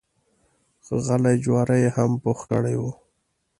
[0.85, 2.83] ښه غلي جواري یې هم پوخ کړی و.